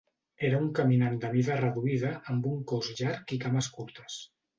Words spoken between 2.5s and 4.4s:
un cos llarg i cames curtes.